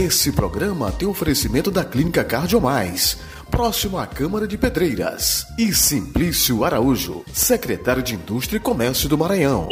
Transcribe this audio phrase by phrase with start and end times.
[0.00, 3.18] Esse programa tem oferecimento da Clínica Cardiomais,
[3.50, 9.68] próximo à Câmara de Pedreiras, e Simplício Araújo, secretário de Indústria e Comércio do Maranhão.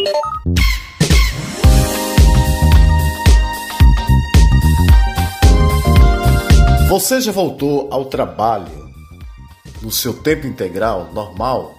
[6.90, 8.92] Você já voltou ao trabalho
[9.80, 11.74] no seu tempo integral, normal,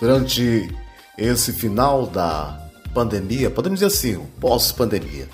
[0.00, 0.74] durante
[1.18, 5.28] esse final da pandemia, podemos dizer assim, pós-pandemia?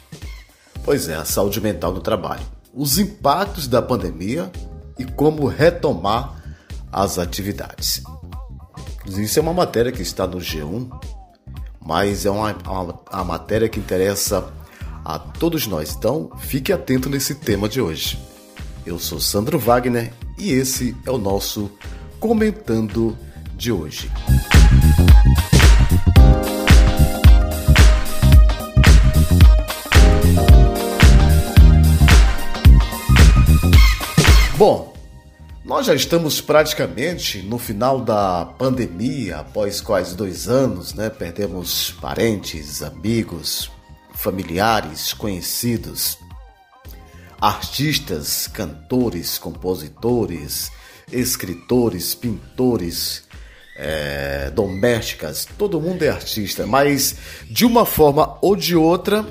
[0.90, 2.42] Pois é, a saúde mental no trabalho.
[2.74, 4.50] Os impactos da pandemia
[4.98, 6.42] e como retomar
[6.90, 8.02] as atividades.
[9.06, 10.90] Isso é uma matéria que está no G1,
[11.80, 14.52] mas é uma, uma, uma matéria que interessa
[15.04, 15.94] a todos nós.
[15.94, 18.18] Então, fique atento nesse tema de hoje.
[18.84, 21.70] Eu sou Sandro Wagner e esse é o nosso
[22.18, 23.16] Comentando
[23.56, 24.10] de hoje.
[34.60, 34.92] Bom,
[35.64, 41.08] nós já estamos praticamente no final da pandemia, após quase dois anos, né?
[41.08, 43.70] Perdemos parentes, amigos,
[44.12, 46.18] familiares, conhecidos,
[47.40, 50.70] artistas, cantores, compositores,
[51.10, 53.22] escritores, pintores,
[53.78, 57.16] é, domésticas, todo mundo é artista, mas
[57.48, 59.24] de uma forma ou de outra,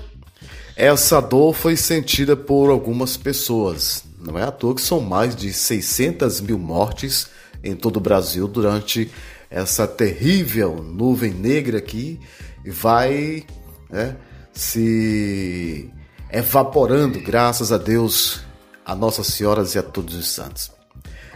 [0.76, 5.52] essa dor foi sentida por algumas pessoas, não é à toa que são mais de
[5.54, 7.30] 600 mil mortes
[7.64, 9.12] em todo o Brasil durante
[9.50, 12.20] essa terrível nuvem negra que
[12.66, 13.46] vai
[13.90, 14.16] né,
[14.54, 15.92] se
[16.32, 18.42] evaporando, graças a Deus,
[18.86, 20.72] a Nossa Senhora e a todos os santos.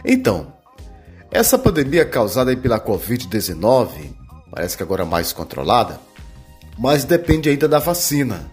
[0.04, 0.52] Então,
[1.30, 4.14] essa pandemia causada pela Covid-19
[4.50, 5.98] parece que agora mais controlada,
[6.78, 8.48] mas depende ainda da vacina.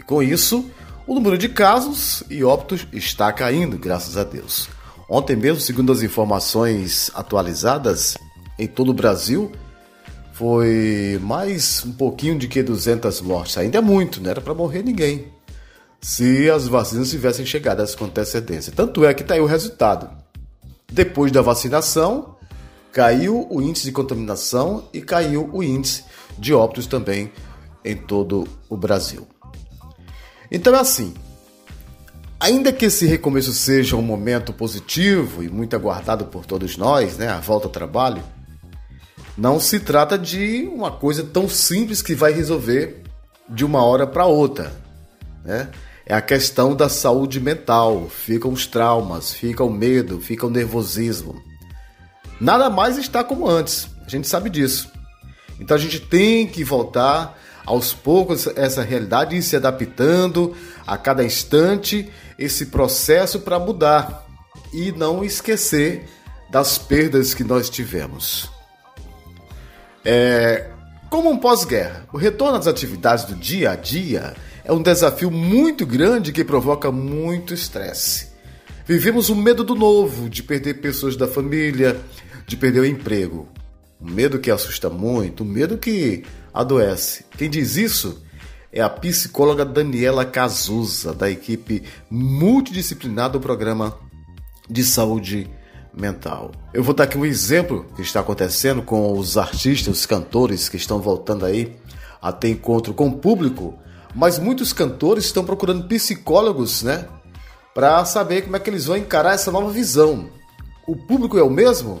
[0.00, 0.68] E com isso,
[1.06, 4.68] o número de casos e óbitos está caindo, graças a Deus.
[5.08, 8.16] Ontem mesmo, segundo as informações atualizadas
[8.58, 9.52] em todo o Brasil,
[10.32, 13.56] foi mais um pouquinho de que 200 mortes.
[13.56, 15.28] Ainda é muito, não era para morrer ninguém.
[16.00, 18.72] Se as vacinas tivessem chegado com antecedência.
[18.74, 20.10] Tanto é que está aí o resultado.
[20.92, 22.36] Depois da vacinação,
[22.92, 26.04] caiu o índice de contaminação e caiu o índice
[26.36, 27.30] de óbitos também
[27.84, 29.26] em todo o Brasil.
[30.50, 31.14] Então é assim.
[32.38, 37.28] Ainda que esse recomeço seja um momento positivo e muito aguardado por todos nós, né,
[37.28, 38.22] a volta ao trabalho,
[39.36, 43.02] não se trata de uma coisa tão simples que vai resolver
[43.48, 44.72] de uma hora para outra,
[45.44, 45.70] né?
[46.08, 51.34] É a questão da saúde mental, ficam os traumas, fica o medo, fica o nervosismo.
[52.40, 54.88] Nada mais está como antes, a gente sabe disso.
[55.58, 57.36] Então a gente tem que voltar
[57.66, 60.54] aos poucos essa realidade e se adaptando
[60.86, 64.24] a cada instante esse processo para mudar
[64.72, 66.04] e não esquecer
[66.50, 68.48] das perdas que nós tivemos.
[70.04, 70.70] É,
[71.10, 74.34] como um pós-guerra, o retorno às atividades do dia a dia
[74.64, 78.28] é um desafio muito grande que provoca muito estresse.
[78.84, 82.00] Vivemos o medo do novo, de perder pessoas da família,
[82.46, 83.48] de perder o emprego.
[84.00, 86.24] Um medo que assusta muito, um medo que
[86.56, 87.26] adoece.
[87.36, 88.22] Quem diz isso
[88.72, 93.94] é a psicóloga Daniela Cazuza, da equipe multidisciplinar do programa
[94.68, 95.50] de saúde
[95.94, 96.52] mental.
[96.72, 100.76] Eu vou dar aqui um exemplo que está acontecendo com os artistas, os cantores que
[100.76, 101.76] estão voltando aí
[102.20, 103.78] a ter encontro com o público,
[104.14, 107.06] mas muitos cantores estão procurando psicólogos, né,
[107.74, 110.30] para saber como é que eles vão encarar essa nova visão.
[110.86, 112.00] O público é o mesmo?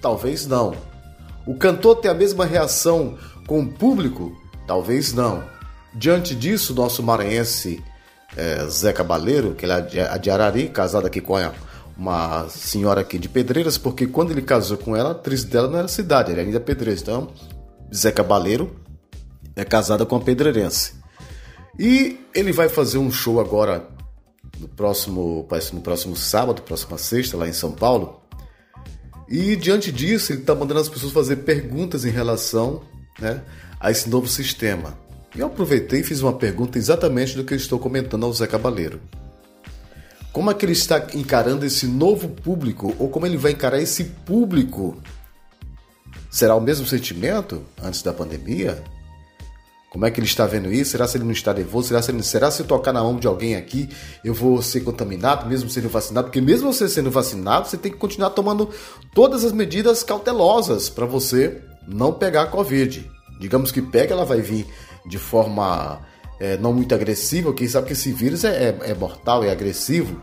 [0.00, 0.74] Talvez não.
[1.46, 3.18] O cantor tem a mesma reação
[3.52, 4.34] com o público?
[4.66, 5.44] Talvez não.
[5.92, 7.84] Diante disso, nosso maranhense
[8.34, 11.34] é, Zé Cabaleiro, que ele é de Arari, casado aqui com
[11.94, 15.78] uma senhora aqui de Pedreiras, porque quando ele casou com ela, a atriz dela não
[15.80, 17.02] era cidade, era ainda Pedreiras.
[17.02, 17.30] Então,
[17.94, 18.74] Zé Cabaleiro
[19.54, 20.94] é casada com a pedreirense.
[21.78, 23.86] E ele vai fazer um show agora
[24.58, 28.22] no próximo, no próximo sábado, próxima sexta, lá em São Paulo.
[29.28, 33.42] E diante disso, ele está mandando as pessoas fazer perguntas em relação né,
[33.80, 34.98] a esse novo sistema.
[35.34, 38.46] E eu aproveitei e fiz uma pergunta exatamente do que eu estou comentando ao Zé
[38.46, 39.00] Cabaleiro.
[40.32, 44.04] Como é que ele está encarando esse novo público, ou como ele vai encarar esse
[44.04, 44.96] público?
[46.30, 48.82] Será o mesmo sentimento antes da pandemia?
[49.90, 50.92] Como é que ele está vendo isso?
[50.92, 51.88] Será se ele não está nervoso?
[51.88, 53.90] Será se, ele, será se eu tocar na mão de alguém aqui,
[54.24, 56.28] eu vou ser contaminado, mesmo sendo vacinado?
[56.28, 58.70] Porque mesmo você sendo vacinado, você tem que continuar tomando
[59.14, 63.10] todas as medidas cautelosas para você não pegar a Covid.
[63.38, 64.66] Digamos que pega, ela vai vir
[65.06, 66.00] de forma
[66.38, 70.20] é, não muito agressiva, quem sabe que esse vírus é, é, é mortal, é agressivo,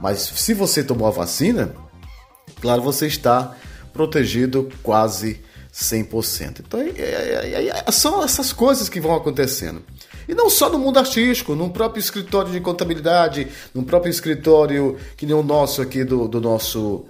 [0.00, 1.74] mas se você tomou a vacina,
[2.60, 3.54] claro, você está
[3.92, 5.40] protegido quase
[5.72, 6.60] 100%.
[6.60, 9.82] Então, é, são essas coisas que vão acontecendo.
[10.28, 15.26] E não só no mundo artístico, no próprio escritório de contabilidade, no próprio escritório que
[15.26, 17.06] nem o nosso aqui do, do nosso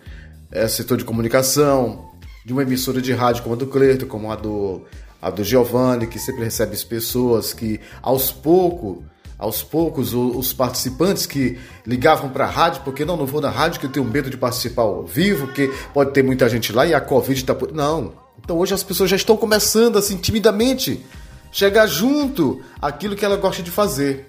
[0.50, 2.11] é, setor de comunicação,
[2.44, 4.82] de uma emissora de rádio como a do Cleito, como a do,
[5.20, 9.02] a do Giovanni, que sempre recebe as pessoas que aos poucos
[9.42, 13.80] aos poucos os participantes que ligavam para a rádio, porque não, não vou na rádio
[13.80, 16.94] que eu tenho medo de participar ao vivo, porque pode ter muita gente lá e
[16.94, 17.72] a Covid está por.
[17.72, 18.12] Não.
[18.38, 21.04] Então hoje as pessoas já estão começando assim timidamente
[21.50, 24.28] chegar junto àquilo que ela gosta de fazer.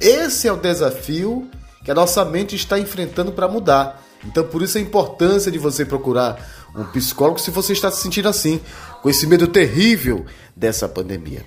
[0.00, 1.48] Esse é o desafio
[1.84, 4.02] que a nossa mente está enfrentando para mudar.
[4.26, 8.28] Então por isso a importância de você procurar um psicólogo se você está se sentindo
[8.28, 8.60] assim,
[9.02, 11.44] com esse medo terrível dessa pandemia.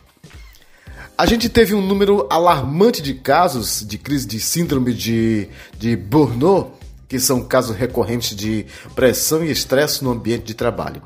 [1.18, 6.72] A gente teve um número alarmante de casos de crise de síndrome de, de Burnout,
[7.10, 8.66] que são casos recorrentes de
[8.96, 11.02] pressão e estresse no ambiente de trabalho.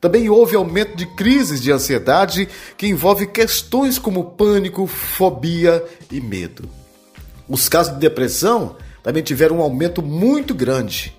[0.00, 5.82] Também houve aumento de crises de ansiedade que envolve questões como pânico, fobia
[6.12, 6.68] e medo.
[7.48, 11.15] Os casos de depressão também tiveram um aumento muito grande.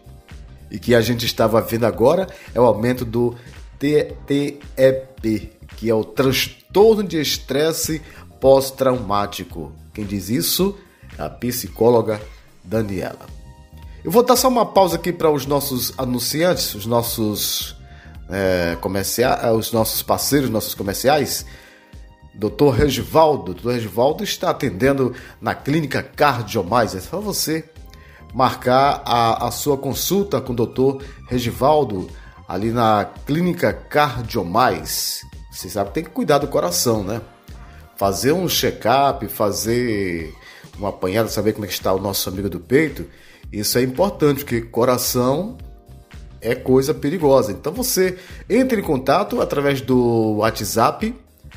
[0.69, 3.35] E que a gente estava vendo agora é o aumento do
[3.79, 8.01] TTEP, que é o transtorno de estresse
[8.39, 9.71] pós-traumático.
[9.93, 10.77] Quem diz isso
[11.17, 12.21] é a psicóloga
[12.63, 13.25] Daniela.
[14.03, 17.75] Eu vou dar só uma pausa aqui para os nossos anunciantes, os nossos
[18.29, 21.45] é, comerciais, é, os nossos parceiros, nossos comerciais.
[22.33, 22.69] Dr.
[22.69, 23.71] Regivaldo, Dr.
[23.71, 26.93] Regivaldo está atendendo na clínica Cardiomais.
[26.93, 27.67] É só você
[28.33, 31.03] marcar a, a sua consulta com o Dr.
[31.27, 32.09] Regivaldo
[32.47, 35.21] ali na clínica Cardiomais.
[35.51, 37.21] Você sabe que tem que cuidar do coração, né?
[37.97, 40.33] fazer um check-up, fazer
[40.77, 43.07] uma apanhada, saber como é está o nosso amigo do peito,
[43.51, 45.57] isso é importante, porque coração
[46.39, 47.51] é coisa perigosa.
[47.51, 51.15] Então você entre em contato através do WhatsApp,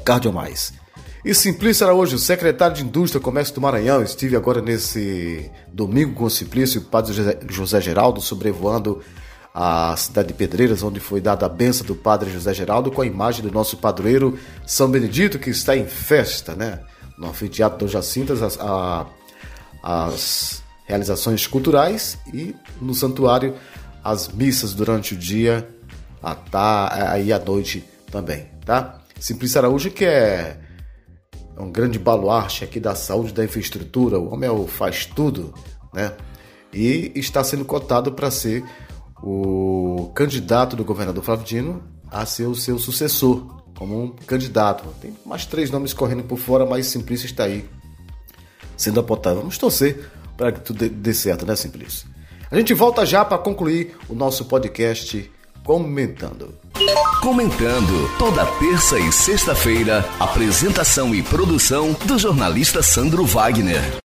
[0.04, 0.74] Cardiomais.
[1.24, 6.25] E Simplício Araújo, secretário de Indústria e Comércio do Maranhão, estive agora nesse domingo com
[6.25, 7.13] o Simplício e o padre
[7.50, 9.01] José Geraldo sobrevoando
[9.51, 13.06] a cidade de Pedreiras, onde foi dada a benção do padre José Geraldo com a
[13.06, 14.38] imagem do nosso padroeiro
[14.68, 16.81] São Benedito, que está em festa, né?
[17.18, 19.07] No anfiteatro do Jacintas, as, a,
[19.81, 23.55] as realizações culturais e no santuário
[24.03, 25.67] as missas durante o dia,
[26.21, 29.01] a tá, aí à noite também, tá?
[29.19, 30.59] Simplício Araújo, que é
[31.57, 35.53] é um grande baluarte aqui da saúde da infraestrutura, o homem é faz tudo,
[35.93, 36.11] né?
[36.73, 38.63] E está sendo cotado para ser
[39.23, 44.83] o candidato do governador Flávio Dino a ser o seu sucessor, como um candidato.
[45.01, 47.65] Tem mais três nomes correndo por fora, mas Simplício está aí
[48.75, 49.38] sendo apontado.
[49.38, 52.07] Vamos torcer para que tudo dê certo, né, Simplício?
[52.51, 55.31] A gente volta já para concluir o nosso podcast
[55.63, 56.53] comentando.
[57.21, 64.04] Comentando toda terça e sexta-feira, apresentação e produção do jornalista Sandro Wagner.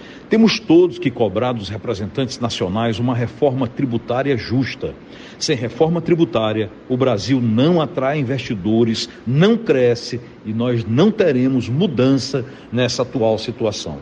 [0.31, 4.95] Temos todos que cobrar dos representantes nacionais uma reforma tributária justa.
[5.37, 12.45] Sem reforma tributária, o Brasil não atrai investidores, não cresce e nós não teremos mudança
[12.71, 13.97] nessa atual situação.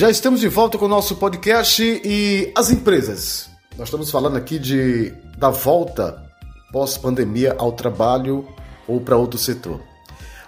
[0.00, 3.50] Já estamos de volta com o nosso podcast e as empresas.
[3.76, 6.24] Nós estamos falando aqui de da volta
[6.72, 8.48] pós-pandemia ao trabalho
[8.88, 9.78] ou para outro setor.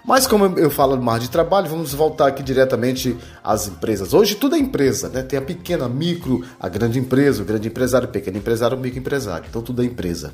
[0.03, 4.11] Mas como eu falo mais de trabalho, vamos voltar aqui diretamente às empresas.
[4.11, 5.21] Hoje tudo é empresa, né?
[5.21, 8.81] Tem a pequena, a micro, a grande empresa, o grande empresário, o pequeno empresário, o
[8.81, 9.45] micro empresário.
[9.47, 10.33] Então tudo é empresa.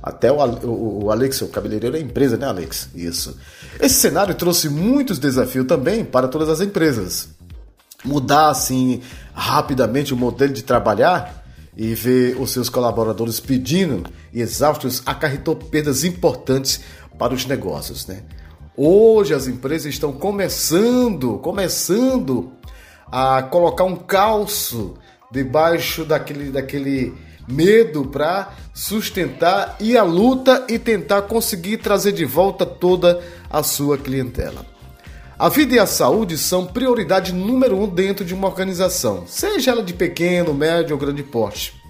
[0.00, 2.88] Até o, o, o Alex, o cabeleireiro, é empresa, né, Alex?
[2.94, 3.36] Isso.
[3.80, 7.36] Esse cenário trouxe muitos desafios também para todas as empresas
[8.04, 9.00] mudar assim
[9.34, 11.44] rapidamente o modelo de trabalhar
[11.76, 16.80] e ver os seus colaboradores pedindo e exaustos acarretou perdas importantes
[17.18, 18.22] para os negócios, né?
[18.76, 22.52] Hoje as empresas estão começando, começando
[23.10, 24.94] a colocar um calço
[25.32, 27.14] debaixo daquele, daquele
[27.48, 33.98] medo para sustentar e a luta e tentar conseguir trazer de volta toda a sua
[33.98, 34.77] clientela.
[35.38, 39.84] A vida e a saúde são prioridade número um dentro de uma organização, seja ela
[39.84, 41.80] de pequeno, médio ou grande porte.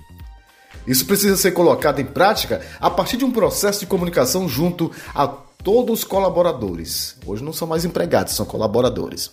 [0.86, 5.26] Isso precisa ser colocado em prática a partir de um processo de comunicação junto a
[5.26, 7.16] todos os colaboradores.
[7.24, 9.30] Hoje não são mais empregados, são colaboradores.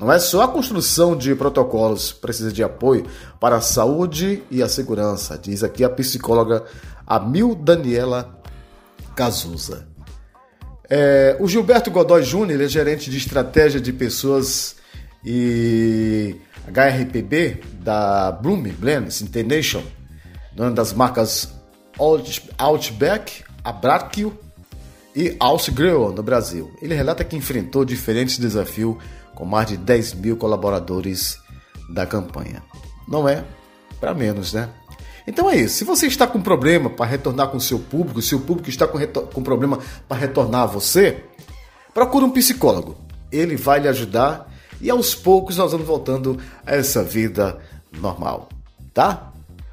[0.00, 3.04] Não é só a construção de protocolos, precisa de apoio
[3.38, 6.64] para a saúde e a segurança, diz aqui a psicóloga
[7.06, 8.40] Amil Daniela
[9.14, 9.95] Cazuza.
[10.88, 14.76] É, o Gilberto Godoy Júnior é gerente de estratégia de pessoas
[15.24, 16.36] e
[16.68, 19.86] HRPB da Bloom Blends International,
[20.54, 21.52] dona das marcas
[22.58, 24.38] Outback, Abraquio
[25.14, 26.70] e Ausgrill no Brasil.
[26.80, 28.96] Ele relata que enfrentou diferentes desafios
[29.34, 31.38] com mais de 10 mil colaboradores
[31.92, 32.62] da campanha.
[33.08, 33.44] Não é
[33.98, 34.68] para menos, né?
[35.26, 35.76] Então é isso.
[35.76, 38.98] Se você está com problema para retornar com seu público, se o público está com,
[38.98, 39.78] com problema
[40.08, 41.24] para retornar a você,
[41.92, 42.96] procure um psicólogo.
[43.32, 47.58] Ele vai lhe ajudar e aos poucos nós vamos voltando a essa vida
[48.00, 48.48] normal,
[48.94, 49.32] tá?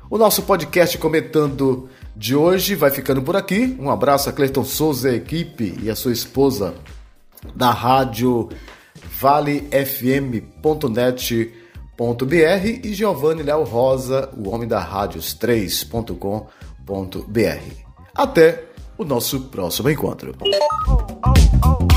[0.09, 3.77] O nosso podcast comentando de hoje vai ficando por aqui.
[3.79, 6.73] Um abraço a Cleiton Souza, a equipe e a sua esposa
[7.55, 8.49] da rádio
[9.19, 11.62] valefm.net.com
[11.97, 16.43] www.radios3.com.br e Giovanni Léo Rosa, o homem da rádios 3.com.br.
[18.13, 18.65] Até
[18.97, 20.35] o nosso próximo encontro.
[20.41, 20.47] Oh,
[20.87, 21.92] oh, oh.